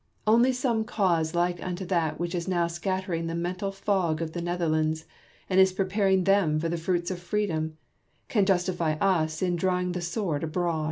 [0.25, 4.39] Only some cause like unto that which is now scattering the mental fog of the
[4.39, 4.45] SOUTHEY AND PORSON.
[4.45, 5.05] i6i Netherlands,
[5.47, 7.77] and is preparing tliem for the fruits of freedom,
[8.27, 10.79] can justify us in drawing the sword abroad.